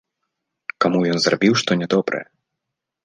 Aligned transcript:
Каму 0.85 0.97
ён 1.17 1.23
зрабіў 1.25 1.53
што 1.63 1.71
нядобрае? 1.83 2.25